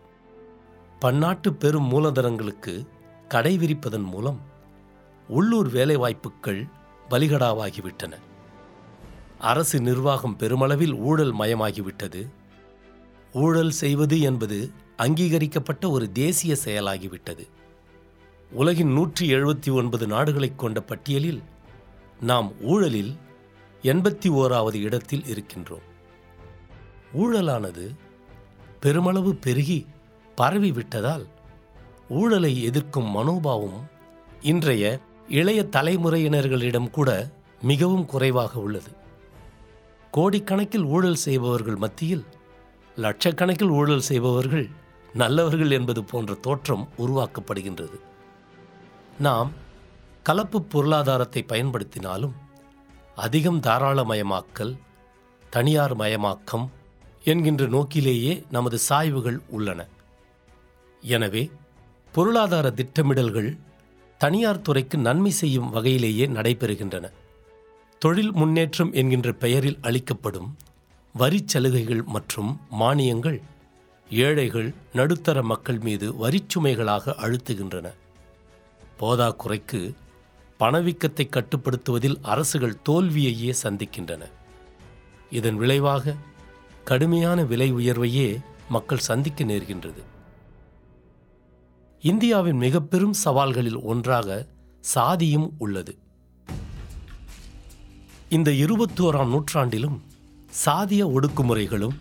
பன்னாட்டு 0.98 1.54
பெரும் 1.54 1.90
மூலதனங்களுக்கு 1.90 2.86
கடை 3.28 3.58
விரிப்பதன் 3.58 4.02
மூலம் 4.02 4.40
உள்ளூர் 5.28 5.72
வேலைவாய்ப்புகள் 5.72 6.66
பலிகடாவாகிவிட்டன. 7.10 8.12
அரசு 9.38 9.80
நிர்வாகம் 9.80 10.36
பெருமளவில் 10.36 10.94
ஊழல் 10.94 11.34
மயமாகிவிட்டது. 11.34 12.28
ஊழல் 13.32 13.70
செய்வது 13.70 14.20
என்பது 14.20 14.70
அங்கீகரிக்கப்பட்ட 14.96 15.90
ஒரு 15.90 16.12
தேசிய 16.12 16.56
செயலாகிவிட்டது. 16.64 17.48
உலகின் 18.52 18.92
நூற்றி 18.92 19.34
எழுபத்தி 19.34 19.72
ஒன்பது 19.72 20.06
நாடுகளைக் 20.06 20.58
கொண்ட 20.58 20.80
பட்டியலில் 20.80 21.42
நாம் 22.20 22.52
ஊழலில் 22.60 23.16
எண்பத்தி 23.82 24.28
ஓராவது 24.28 24.74
இடத்தில் 24.74 25.22
இருக்கின்றோம். 25.22 25.82
ஊழலானது 27.14 27.94
பெருமளவு 28.80 29.34
பெருகி 29.34 29.86
பரவிவிட்டதால் 30.36 31.26
ஊழலை 32.08 32.62
எதிர்க்கும் 32.62 33.10
மனோபாவம் 33.10 33.90
இன்றைய 34.42 34.98
இளைய 35.28 35.62
தலைமுறையினர்களிடம் 35.62 36.90
கூட 36.90 37.30
மிகவும் 37.62 38.06
குறைவாக 38.06 38.60
உள்ளது. 38.60 38.90
கோடிக்கணக்கில் 40.12 40.84
ஊழல் 40.84 41.14
செய்பவர்கள் 41.14 41.76
மத்தியில் 41.76 42.24
லட்சக்கணக்கில் 42.96 43.70
ஊழல் 43.70 44.00
செய்பவர்கள் 44.00 44.68
நல்லவர்கள் 45.14 45.70
என்பது 45.70 46.04
போன்ற 46.04 46.34
தோற்றம் 46.34 46.88
உருவாக்கப்படுகின்றது. 46.98 48.08
நாம் 49.26 49.50
கலப்பு 50.22 50.62
பொருளாதாரத்தை 50.62 51.44
பயன்படுத்தினாலும் 51.48 52.34
அதிகம் 53.16 53.60
தாராளமயமாக்கல் 53.60 54.72
தனியார் 55.50 55.94
மயமாக்கம் 55.96 56.66
என்கின்ற 57.24 57.66
நோக்கிலேயே 57.66 58.44
நமது 58.50 58.78
சாய்வுகள் 58.88 59.38
உள்ளன. 59.48 59.80
எனவே 61.02 61.50
பொருளாதார 62.12 62.70
திட்டமிடல்கள் 62.70 63.56
தனியார் 64.18 64.62
துறைக்கு 64.62 64.98
நன்மை 64.98 65.30
செய்யும் 65.30 65.70
வகையிலேயே 65.70 66.26
நடைபெறுகின்றன. 66.26 67.06
தொழில் 67.98 68.32
முன்னேற்றம் 68.32 68.92
என்கின்ற 68.92 69.32
பெயரில் 69.32 69.80
அளிக்கப்படும் 69.80 70.50
வரிச் 71.12 71.48
சலுகைகள் 71.48 72.02
மற்றும் 72.02 72.60
மானியங்கள் 72.80 73.40
ஏழைகள் 74.10 74.74
நடுத்தர 74.92 75.42
மக்கள் 75.42 75.78
மீது 75.78 76.06
வரிச்சுமைகளாக 76.22 77.14
அழுத்துகின்றன. 77.24 77.88
போதாக்குறைக்கு 79.00 79.94
பணவீக்கத்தை 80.60 81.28
கட்டுப்படுத்துவதில் 81.28 82.18
அரசுகள் 82.22 82.80
தோல்வியையே 82.88 83.52
சந்திக்கின்றன. 83.62 84.22
இதன் 85.30 85.56
விளைவாக 85.56 86.14
கடுமையான 86.84 87.44
விலை 87.44 87.72
உயர்வையே 87.72 88.38
மக்கள் 88.68 88.98
சந்திக்க 88.98 89.44
நேர்கின்றது. 89.44 90.02
இந்தியாவின் 92.02 92.56
மிக 92.56 92.80
பெரும் 92.80 93.14
சவால்களில் 93.24 93.82
ஒன்றாக 93.82 94.46
சாதியும் 94.94 95.48
உள்ளது. 95.58 95.98
இந்த 98.28 98.50
இருபத்தோராம் 98.50 99.28
நூற்றாண்டிலும் 99.28 100.02
சாதிய 100.64 101.06
ஒடுக்குமுறைகளும் 101.06 101.96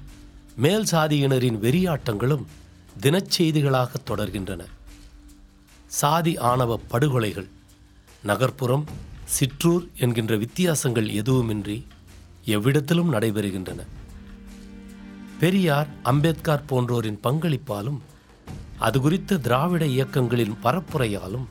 மேல் 0.55 0.85
சாதியினரின் 0.91 1.57
வெறியாட்டங்களும் 1.59 2.45
தினச்செய்திகளாக 2.99 3.89
தொடர்கின்றன. 4.07 4.65
சாதி 5.89 6.37
ஆணவ 6.37 6.79
படுகொலைகள் 6.91 7.47
நகர்ப்புறம் 8.23 8.83
சிற்றூர் 9.25 9.85
என்கின்ற 9.95 10.35
வித்தியாசங்கள் 10.35 11.07
எதுவுமின்றி 11.09 11.77
எவ்விடத்திலும் 12.45 13.13
நடைபெறுகின்றன. 13.13 13.79
பெரியார் 15.39 15.87
அம்பேத்கர் 16.03 16.65
போன்றோரின் 16.69 17.19
பங்களிப்பாலும் 17.23 17.99
அது 18.77 19.01
குறித்த 19.01 19.37
திராவிட 19.37 19.85
இயக்கங்களின் 19.85 20.55
பரப்புரையாலும் 20.63 21.47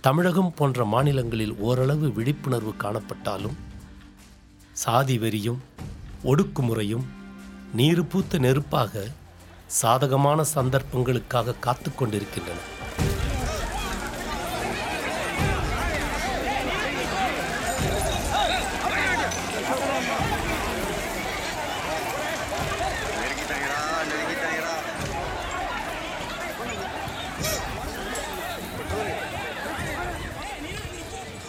தமிழகம் 0.00 0.54
போன்ற 0.54 0.84
மாநிலங்களில் 0.84 1.54
ஓரளவு 1.58 2.12
விழிப்புணர்வு 2.12 2.74
காணப்பட்டாலும் 2.78 3.56
சாதி 4.72 5.18
வெறியும் 5.18 5.58
ஒடுக்குமுறையும் 6.24 7.06
நீர் 7.74 8.06
பூத்த 8.06 8.38
நெருப்பாக 8.38 9.10
சாதகமான 9.66 10.44
சந்தர்ப்பங்களுக்காக 10.54 11.58
காத்து 11.60 11.94
கொண்டிருக்கின்றன. 11.94 12.58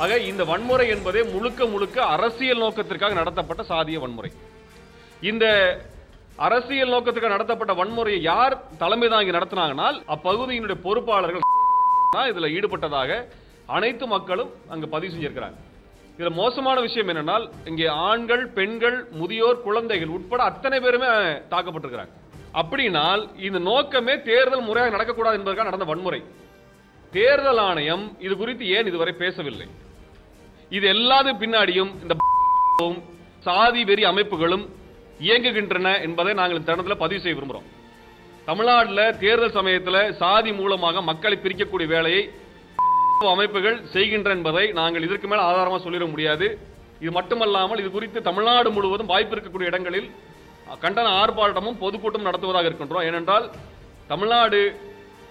ஆக 0.04 0.14
இந்த 0.32 0.44
வன்முறை 0.50 0.86
என்பதே 0.94 1.22
முழுக்க 1.32 1.66
முழுக்க 1.72 1.98
அரசியல் 2.14 2.62
நோக்கத்திற்காக 2.64 3.16
நடத்தப்பட்ட 3.20 3.62
சாதிய 3.72 3.98
வன்முறை. 4.04 4.30
இந்த 5.32 5.46
அரசியல் 6.46 6.94
நோக்கத்துக்காக 6.94 7.34
நடத்தப்பட்ட 7.36 7.74
வன்முறையை 7.80 8.22
யார் 8.32 8.56
தலைமை 8.84 9.08
தாங்கி 9.14 9.36
நடத்தினாங்கனால் 9.38 9.98
அப்பகுதியினுடைய 10.16 10.78
பொறுப்பாளர்கள் 10.86 11.46
தான் 12.16 12.56
ஈடுபட்டதாக 12.58 13.12
அனைத்து 13.76 14.06
மக்களும் 14.14 14.50
அங்கே 14.74 14.88
பதிவு 14.94 15.12
செஞ்சிருக்கிறாங்க. 15.14 15.60
இதில் 16.16 16.40
மோசமான 16.40 16.78
விஷயம் 16.86 17.10
என்னென்னால் 17.12 17.46
இங்கே 17.70 17.86
ஆண்கள் 18.08 18.44
பெண்கள் 18.58 18.98
முதியோர் 19.20 19.62
குழந்தைகள் 19.68 20.16
உட்பட 20.18 20.42
அத்தனை 20.52 20.80
பேருமே 20.86 21.12
தாக்கப்பட்டிருக்கிறாங்க. 21.54 22.14
அப்படினால் 22.62 23.22
இந்த 23.50 23.60
நோக்கமே 23.70 24.16
தேர்தல் 24.32 24.68
முறையாக 24.70 24.96
நடக்கக்கூடாது 24.96 25.40
என்பதற்காக 25.40 25.70
நடந்த 25.70 25.88
வன்முறை. 25.92 26.22
தேர்தல் 27.14 27.64
ஆணையம் 27.70 28.04
இது 28.26 28.34
குறித்து 28.42 28.66
ஏன் 28.76 28.90
இதுவரை 28.92 29.14
பேசவில்லை? 29.24 29.70
இது 30.76 30.86
எல்லாது 30.96 31.30
பின்னாடியும் 31.42 31.92
இந்த 32.04 32.14
சாதி 33.48 33.82
வெறி 33.90 34.04
அமைப்புகளும் 34.12 34.66
இயங்குகின்றன 35.28 35.88
என்பதை 36.08 36.32
நாங்கள் 36.40 36.58
இந்த 36.58 36.68
தருணத்தில் 36.70 37.02
பதிவு 37.04 37.22
செய்ய 37.24 37.36
விரும்புகிறோம் 37.38 37.68
தமிழ்நாட்டில் 38.48 39.04
தேர்தல் 39.24 39.56
சமயத்தில் 39.58 40.02
சாதி 40.22 40.52
மூலமாக 40.60 41.02
மக்களை 41.10 41.38
பிரிக்கக்கூடிய 41.44 41.88
வேலையை 41.96 42.22
அமைப்புகள் 43.34 43.78
செய்கின்ற 43.96 44.30
என்பதை 44.38 44.64
நாங்கள் 44.80 45.06
இதற்கு 45.08 45.28
மேல் 45.32 45.44
ஆதாரமாக 45.48 45.82
சொல்லிட 45.84 46.06
முடியாது. 46.14 46.48
இது 47.04 47.12
மட்டுமல்லாமல் 47.18 47.82
இது 47.82 47.90
குறித்து 47.96 48.20
தமிழ்நாடு 48.30 48.70
முழுவதும் 48.76 49.12
வாய்ப்பு 49.12 49.36
இருக்கக்கூடிய 49.36 49.72
இடங்களில் 49.72 50.08
கண்டன 50.84 51.12
ஆர்ப்பாட்டமும் 51.22 51.78
பொதுக்கூட்டம் 51.84 52.28
நடத்துவதாக 52.28 52.70
இருக்கின்றோம். 52.70 53.06
ஏனென்றால் 53.10 53.46
தமிழ்நாடு 54.12 54.60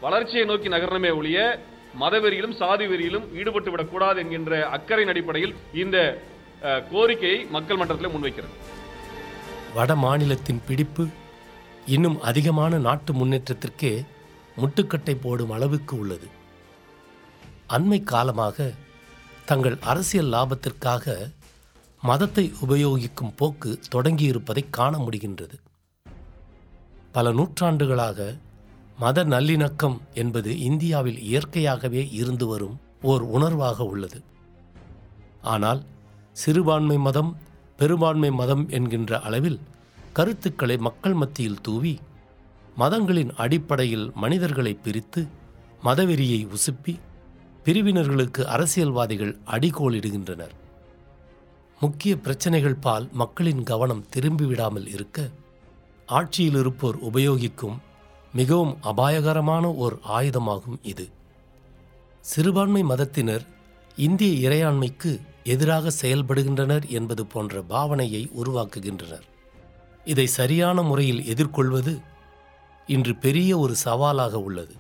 வளர்ச்சியை 0.04 0.44
நோக்கி 0.50 0.68
நகரணமே 0.74 1.10
ஒழிய 1.18 1.38
மதவெறியிலும் 2.02 2.56
சாதி 2.60 2.84
வெறியிலும் 2.90 3.26
ஈடுபட்டு 3.40 3.70
விடக்கூடாது 3.72 4.18
என்கின்ற 4.22 4.60
அக்கறையின் 4.76 5.12
அடிப்படையில் 5.12 5.54
இந்த 5.82 5.96
கோரிக்கையை 6.92 7.38
மக்கள் 7.54 7.80
மன்றத்தில் 7.80 8.12
முன்வைக்கிறது. 8.14 8.54
வட 9.76 9.94
மாநிலத்தின் 10.04 10.62
பிடிப்பு 10.68 11.04
இன்னும் 11.94 12.18
அதிகமான 12.28 12.78
நாட்டு 12.86 13.12
முன்னேற்றத்திற்கே 13.20 13.92
முட்டுக்கட்டை 14.60 15.14
போடும் 15.24 15.52
அளவுக்கு 15.56 15.94
உள்ளது. 16.02 16.28
அண்மை 17.76 18.00
காலமாக 18.12 18.70
தங்கள் 19.50 19.76
அரசியல் 19.92 20.32
லாபத்திற்காக 20.34 21.14
மதத்தை 22.02 22.44
உபயோகிக்கும் 22.64 23.34
போக்கு 23.40 23.70
தொடங்கியிருப்பதை 23.94 24.62
காண 24.78 24.92
முடிகின்றது. 24.98 25.56
பல 27.16 27.32
நூற்றாண்டுகளாக 27.38 28.28
மத 29.02 29.24
நல்லிணக்கம் 29.24 29.96
என்பது 30.14 30.50
இந்தியாவில் 30.60 31.20
இயற்கையாகவே 31.28 32.02
இருந்து 32.12 32.46
வரும் 32.46 32.76
ஓர் 33.02 33.22
உணர்வாக 33.36 33.78
உள்ளது. 33.92 34.18
ஆனால் 35.42 35.80
சிறுபான்மை 36.32 36.98
மதம் 36.98 37.30
பெரும்பான்மை 37.76 38.30
மதம் 38.30 38.64
என்கின்ற 38.68 39.20
அளவில் 39.20 39.60
கருத்துக்களை 40.12 40.76
மக்கள் 40.78 41.14
மத்தியில் 41.14 41.60
தூவி 41.60 41.94
மதங்களின் 42.76 43.32
அடிப்படையில் 43.34 44.06
மனிதர்களை 44.14 44.72
பிரித்து 44.74 45.22
மதவெறியை 45.84 46.40
உசுப்பி 46.56 46.94
பிரிவினர்களுக்கு 47.64 48.42
அரசியல்வாதிகள் 48.44 49.32
அடிகோலிடுகின்றனர். 49.46 50.54
முக்கிய 51.80 52.12
பிரச்சனைகள் 52.16 52.80
பால் 52.86 53.06
மக்களின் 53.12 53.62
கவனம் 53.62 54.06
திரும்பிவிடாமல் 54.14 54.88
இருக்க 54.94 55.28
ஆட்சியில் 56.06 56.58
இருப்போர் 56.62 56.98
உபயோகிக்கும் 57.10 57.78
மிகவும் 58.32 58.76
அபாயகரமான 58.82 59.74
ஓர் 59.74 59.98
ஆயுதமாகும் 60.08 60.78
இது. 60.82 61.08
சிறுபான்மை 62.20 62.82
மதத்தினர் 62.82 63.46
இந்திய 63.96 64.48
இறையாண்மைக்கு 64.48 65.20
எதிராக 65.44 65.90
செயல்படுகின்றனர் 66.02 66.88
என்பது 66.88 67.26
போன்ற 67.26 67.62
பாவனையை 67.68 68.30
உருவாக்குகின்றனர். 68.42 69.22
இதை 70.04 70.26
சரியான 70.26 70.82
முறையில் 70.82 71.26
எதிர்கொள்வது 71.26 71.98
இன்று 72.86 73.14
பெரிய 73.16 73.58
ஒரு 73.58 73.74
சவாலாக 73.84 74.40
உள்ளது. 74.40 74.74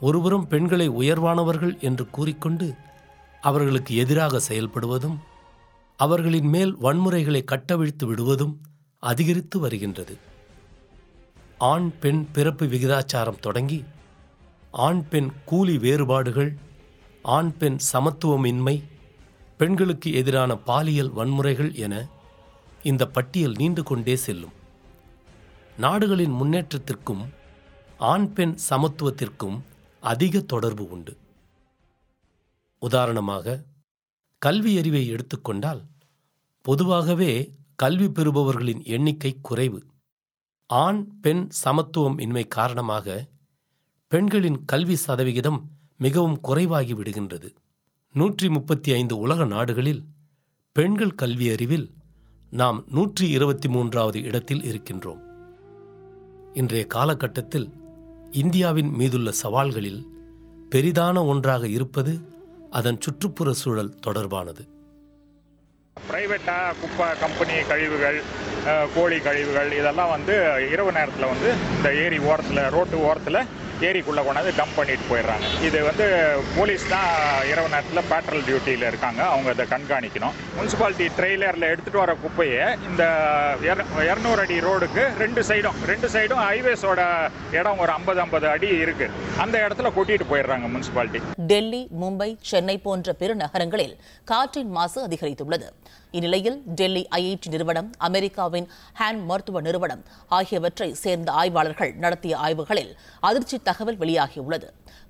ஒருபுறம் 0.00 0.48
பெண்களை 0.48 0.90
உயர்வானவர்கள் 0.90 1.80
என்று 1.80 2.10
கூறிக்கொண்டு 2.10 2.74
அவர்களுக்கு 3.40 3.96
எதிராக 3.96 4.40
செயல்படுவதும் 4.48 5.16
அவர்களின் 5.96 6.46
மேல் 6.46 6.76
வன்முறைகளை 6.76 7.44
கட்டவிழ்த்து 7.44 8.06
விடுவதும் 8.06 8.60
அதிகரித்து 8.98 9.58
வருகின்றது. 9.58 10.16
ஆண் 11.72 11.98
பெண் 11.98 12.30
பிறப்பு 12.30 12.66
விகிதாச்சாரம் 12.66 13.38
தொடங்கி 13.38 13.84
ஆண் 14.70 15.08
பெண் 15.08 15.28
கூலி 15.44 15.78
வேறுபாடுகள் 15.78 16.56
ஆண் 17.22 17.56
பெண் 17.56 17.78
சமத்துவமின்மை 17.92 18.82
பெண்களுக்கு 19.58 20.12
எதிரான 20.12 20.56
பாலியல் 20.56 21.10
வன்முறைகள் 21.12 21.70
என 21.74 21.94
இந்த 22.82 23.06
பட்டியல் 23.06 23.52
நீண்டு 23.52 23.82
கொண்டே 23.82 24.16
செல்லும். 24.16 24.52
நாடுகளின் 25.76 26.34
முன்னேற்றத்திற்கும் 26.42 27.22
ஆண் 27.98 28.32
பெண் 28.32 28.56
சமத்துவத்திற்கும் 28.70 29.58
அதிக 30.00 30.40
தொடர்பு 30.40 30.88
உண்டு. 30.88 31.16
உதாரணமாக 32.78 33.62
கல்வி 34.38 34.78
அறிவை 34.78 35.06
எடுத்துக்கொண்டால் 35.06 35.82
பொதுவாகவே 36.62 37.32
கல்வி 37.76 38.10
பெறுபவர்களின் 38.10 38.84
எண்ணிக்கை 38.84 39.36
குறைவு. 39.42 39.80
ஆண் 40.66 41.18
பெண் 41.20 41.48
சமத்துவம் 41.48 42.18
இன்மை 42.18 42.44
காரணமாக 42.48 43.26
பெண்களின் 44.08 44.64
கல்வி 44.64 44.96
சதவிகிதம் 44.96 45.70
மிகவும் 45.98 46.40
குறைவாகி 46.40 46.94
விடுகின்றது. 46.94 47.48
நூற்றி 48.12 48.48
முப்பத்தி 48.48 48.92
ஐந்து 48.92 49.18
உலக 49.18 49.44
நாடுகளில் 49.44 50.04
பெண்கள் 50.72 51.14
கல்வி 51.14 51.52
அறிவில் 51.52 51.90
நாம் 52.50 52.84
நூற்றி 52.90 53.30
இருபத்தி 53.30 53.68
மூன்றாவது 53.68 54.22
இடத்தில் 54.22 54.62
இருக்கின்றோம். 54.62 55.22
இன்றைய 56.52 56.86
காலகட்டத்தில் 56.86 57.68
இந்தியாவின் 58.30 58.90
மீதுள்ள 58.90 59.30
சவால்களில் 59.42 60.06
பெரிதான 60.70 61.26
ஒன்றாக 61.26 61.68
இருப்பது 61.68 62.14
அதன் 62.70 63.00
சுற்றுப்புற 63.00 63.52
சூழல் 63.52 63.96
தொடர்பானது. 64.06 64.64
ப்ரைவேட்டாக 66.10 66.74
குப்பை 66.80 67.18
கம்பெனி 67.18 67.62
கழிவுகள் 67.62 68.22
கோழி 68.94 69.18
கழிவுகள் 69.26 69.76
இதெல்லாம் 69.80 70.14
வந்து 70.16 70.36
இரவு 70.74 70.92
நேரத்தில் 70.98 71.30
வந்து 71.32 71.50
இந்த 71.76 71.90
ஏரி 72.04 72.18
ஓரத்தில் 72.30 72.70
ரோட்டு 72.76 72.98
ஓரத்தில் 73.08 73.40
ஏரிக்குள்ளே 73.86 74.22
கொண்டாந்து 74.24 74.52
டம்ப் 74.58 74.76
பண்ணிட்டு 74.76 75.04
போயிடுறாங்க. 75.08 75.46
இது 75.66 75.78
வந்து 75.86 76.04
போலீஸ் 76.56 76.84
தான் 76.92 77.08
இரவு 77.50 77.72
நேரத்தில் 77.72 78.08
பேட்ரல் 78.10 78.44
டியூட்டியில் 78.46 78.86
இருக்காங்க. 78.90 79.20
அவங்க 79.32 79.48
அதை 79.54 79.64
கண்காணிக்கணும். 79.72 80.36
முனிசிபாலிட்டி 80.56 81.06
ட்ரெய்லரில் 81.16 81.68
எடுத்துகிட்டு 81.70 82.02
வர 82.02 82.12
குப்பையை 82.22 82.66
இந்த 82.90 83.04
இரநூறு 84.10 84.42
அடி 84.44 84.58
ரோடுக்கு 84.66 85.04
ரெண்டு 85.22 85.42
சைடும் 85.48 85.80
ரெண்டு 85.90 86.10
சைடும் 86.14 86.42
ஹைவேஸோட 86.46 87.00
இடம் 87.58 87.82
ஒரு 87.84 87.92
ஐம்பது 87.98 88.22
ஐம்பது 88.24 88.48
அடி 88.52 88.70
இருக்குது 88.84 89.18
அந்த 89.44 89.56
இடத்துல 89.64 89.92
கொட்டிட்டு 89.98 90.30
போயிடுறாங்க 90.30 90.68
முனிசிபாலிட்டி 90.74 91.20
டெல்லி 91.52 91.82
மும்பை 92.04 92.30
சென்னை 92.52 92.78
போன்ற 92.86 93.16
பெருநகரங்களில் 93.22 93.96
காற்றின் 94.32 94.72
மாசு 94.78 95.00
அதிகரித்துள்ளது. 95.08 95.68
இந்நிலையில் 96.18 96.58
டெல்லி 96.78 97.02
ஐஐடி 97.18 97.48
நிறுவனம் 97.54 97.88
அமெரிக்காவின் 98.08 98.66
ஹேன் 99.00 99.20
மருத்துவ 99.28 99.60
நிறுவனம் 99.66 100.02
ஆகியவற்றை 100.38 100.88
சேர்ந்த 101.02 101.28
ஆய்வாளர்கள் 101.40 101.92
நடத்திய 102.04 102.34
ஆய்வுகளில் 102.46 102.92
அதிர்ச்சி 103.28 103.58
தகவல் 103.68 103.98
வெளியாகியுள்ளது. 104.02 104.68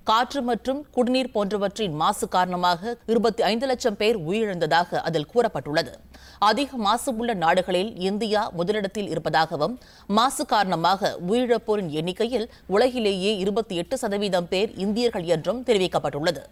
காற்று 0.08 0.40
மற்றும் 0.48 0.80
குடிநீர் 0.96 1.30
போன்றவற்றின் 1.34 1.94
மாசு 2.02 2.26
காரணமாக 2.34 2.96
இருபத்தி 3.12 3.42
ஐந்து 3.50 3.66
லட்சம் 3.70 3.96
பேர் 4.00 4.16
உயிரிழந்ததாக 4.28 5.00
அதில் 5.08 5.30
கூறப்பட்டுள்ளது. 5.32 5.92
அதிக 6.50 6.76
மாசு 6.86 7.10
உள்ள 7.20 7.34
நாடுகளில் 7.44 7.92
இந்தியா 8.08 8.42
முதலிடத்தில் 8.58 9.08
இருப்பதாகவும் 9.14 9.76
மாசு 10.18 10.44
காரணமாக 10.52 11.12
உயிரிழப்போரின் 11.30 11.90
எண்ணிக்கையில் 12.00 12.46
உலகிலேயே 12.76 13.32
இருபத்தி 13.44 13.76
எட்டு 13.82 13.96
சதவீதம் 14.02 14.50
பேர் 14.52 14.72
இந்தியர்கள் 14.86 15.26
என்றும் 15.36 15.64
தெரிவிக்கப்பட்டுள்ளது. 15.70 16.44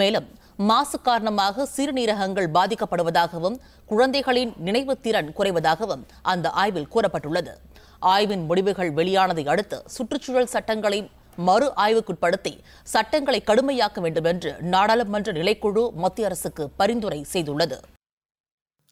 மேலும் 0.00 0.28
மாசு 0.68 0.96
காரணமாக 1.06 1.64
சிறுநீரகங்கள் 1.76 2.48
பாதிக்கப்படுவதாகவும் 2.56 3.56
குழந்தைகளின் 3.86 4.52
நினைவு 4.56 5.00
திறன் 5.00 5.32
குறைவதாகவும் 5.36 6.04
அந்த 6.22 6.50
ஆய்வில் 6.50 6.88
கூறப்பட்டுள்ளது. 6.94 7.52
ஆய்வின் 7.98 8.44
முடிவுகள் 8.44 8.92
வெளியானதை 8.92 9.48
அடுத்து 9.48 9.82
சுற்றுச்சூழல் 9.86 10.52
சட்டங்களை 10.54 11.10
மறு 11.36 11.72
ஆய்வுக்குட்படுத்தி 11.76 12.52
சட்டங்களை 12.82 13.42
கடுமையாக்க 13.46 14.00
வேண்டும் 14.00 14.24
என்று 14.24 14.50
நாடாளுமன்ற 14.60 15.32
நிலைக்குழு 15.32 15.92
மத்திய 15.92 16.26
அரசுக்கு 16.26 16.70
பரிந்துரை 16.70 17.26
செய்துள்ளது. 17.32 17.78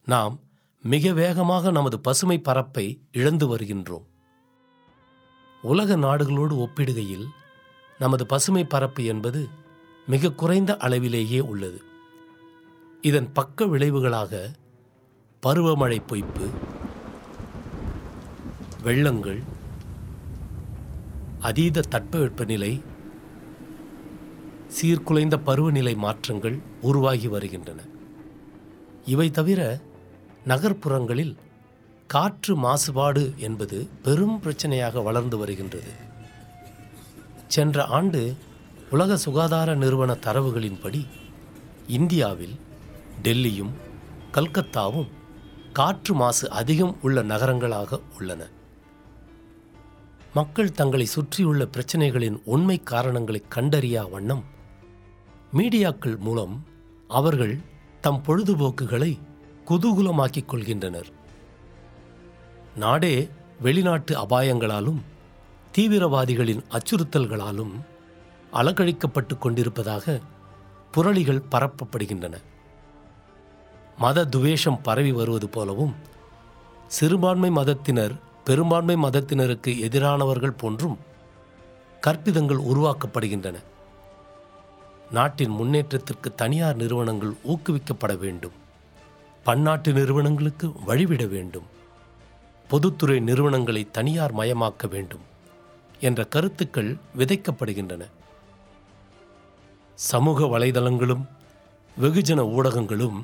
நாம் 0.04 0.40
மிக 0.82 1.12
வேகமாக 1.12 1.70
நமது 1.70 2.00
பசுமை 2.00 2.38
பரப்பை 2.38 2.86
இழந்து 3.12 3.56
வருகின்றோம். 3.56 4.06
உலக 5.62 5.96
நாடுகளோடு 5.96 6.54
ஒப்பிடுகையில் 6.56 7.26
நமது 7.98 8.26
பசுமை 8.26 8.64
பரப்பு 8.64 9.04
என்பது 9.04 9.48
மிக 10.06 10.32
குறைந்த 10.32 10.76
அளவிலேயே 10.76 11.40
உள்ளது. 11.40 11.80
இதன் 13.00 13.32
பக்க 13.32 13.66
விளைவுகளாக 13.66 14.50
பருவமழை 15.44 15.98
பொய்ப்பு 16.10 16.46
வெள்ளங்கள் 18.82 19.42
அதீத 21.48 21.84
தட்பவெப்பநிலை 21.90 22.70
சீர்குலைந்த 24.76 25.36
பருவநிலை 25.48 25.94
மாற்றங்கள் 26.04 26.56
உருவாகி 26.80 27.26
வருகின்றன. 27.26 27.80
இவை 29.12 29.30
தவிர 29.30 29.60
நகர்ப்புறங்களில் 30.46 31.34
காற்று 32.06 32.54
மாசுபாடு 32.56 33.24
என்பது 33.36 33.88
பெரும் 34.02 34.40
பிரச்சனையாக 34.42 35.02
வளர்ந்து 35.02 35.36
வருகின்றது. 35.36 35.92
சென்ற 37.46 37.84
ஆண்டு 37.98 38.22
உலக 38.90 39.16
சுகாதார 39.16 39.74
நிறுவன 39.74 40.12
தரவுகளின்படி 40.26 41.02
இந்தியாவில் 41.86 42.56
டெல்லியும் 43.22 43.74
கல்கத்தாவும் 44.36 45.10
காற்று 45.78 46.14
மாசு 46.14 46.50
அதிகம் 46.50 46.96
உள்ள 47.02 47.22
நகரங்களாக 47.22 48.00
உள்ளன. 48.18 48.48
மக்கள் 50.34 50.70
தங்களை 50.70 51.06
சுற்றியுள்ள 51.06 51.64
பிரச்சனைகளின் 51.64 52.40
உண்மை 52.44 52.82
காரணங்களை 52.82 53.42
கண்டறியா 53.54 54.10
வண்ணம் 54.10 54.44
மீடியாக்கள் 55.52 56.18
மூலம் 56.18 56.64
அவர்கள் 57.08 57.58
தம் 58.00 58.22
பொழுதுபோக்குகளை 58.26 59.18
குதூகூலமாக்கிக் 59.66 60.48
கொள்கின்றனர். 60.48 61.10
நாடே 62.76 63.28
வெளிநாட்டு 63.60 64.18
அபாயங்களாலும் 64.18 65.02
தீவிரவாதிகளின் 65.78 66.64
அச்சுறுத்தல்களாலும் 66.68 67.72
அலக்கழிக்கப்பட்டு 68.52 69.38
கொண்டிருப்பதாக 69.38 70.20
புரளிகள் 70.90 71.44
பரப்பப்படுகின்றன. 71.50 72.34
மத 73.98 74.24
துவேஷம் 74.24 74.82
பரவி 74.82 75.12
வருவது 75.12 75.48
போலவும் 75.48 75.94
சிறுபான்மை 76.86 77.50
மதத்தினர் 77.50 78.12
பெரும்பான்மை 78.44 78.96
மதத்தினருக்கு 78.96 79.66
எதிரானவர்கள் 79.66 80.58
போன்றும் 80.58 80.98
கற்பிதங்கள் 82.06 82.60
உருவாக்கப்படுகின்றன. 82.72 83.54
நாட்டின் 85.10 85.50
முன்னேற்றத்திற்கு 85.50 86.34
தனியார் 86.34 86.76
நிறுவனங்கள் 86.76 87.34
ஊக்குவிக்கப்பட 87.44 88.18
வேண்டும். 88.18 88.52
பன்னாட்டு 89.44 89.92
நிறுவனங்களுக்கு 89.92 90.72
வழிவிட 90.86 91.28
வேண்டும். 91.28 91.62
பொதுத்துறை 92.68 93.20
நிறுவனங்களை 93.20 93.90
தனியார் 93.90 94.36
மயமாக்க 94.36 94.88
வேண்டும் 94.90 95.20
என்ற 96.00 96.24
கருத்துக்கள் 96.24 96.96
விதைக்கப்படுகின்றன. 97.18 98.02
சமூக 99.94 100.58
வலைதளங்களும் 100.58 101.24
வெகுஜன 102.00 102.40
ஊடகங்களும் 102.42 103.22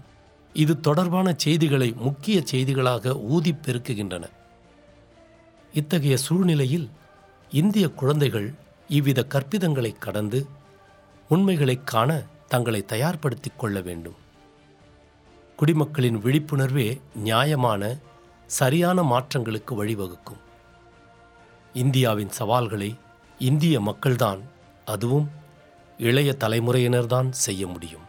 இது 0.52 0.80
தொடர்பான 0.80 1.34
செய்திகளை 1.36 1.94
முக்கிய 1.96 2.42
செய்திகளாக 2.52 3.20
ஊதி 3.20 3.52
பெருக்குகின்றன. 3.52 4.24
இத்தகைய 5.72 6.16
சூழ்நிலையில் 6.16 6.90
இந்திய 7.50 7.88
குழந்தைகள் 7.88 8.54
இவ்வித 8.88 9.26
கற்பிதங்களை 9.28 9.98
கடந்து 9.98 10.46
உண்மைகளைக் 11.28 11.86
காண 11.86 12.22
தங்களை 12.48 12.84
தயார்படுத்திக் 12.84 13.58
கொள்ள 13.58 13.80
வேண்டும். 13.80 14.14
குடிமக்களின் 15.56 16.22
விழிப்புணர்வே 16.22 17.00
நியாயமான 17.14 17.96
சரியான 18.46 19.02
மாற்றங்களுக்கு 19.02 19.84
வழிவகுக்கும். 19.84 20.40
இந்தியாவின் 21.74 22.28
சவால்களை 22.28 22.98
இந்திய 23.38 23.80
மக்கள்தான் 23.80 24.40
அதுவும் 24.84 25.30
இளைய 25.98 26.36
தலைமுறையினர்தான் 26.40 27.30
செய்ய 27.30 27.66
முடியும். 27.66 28.08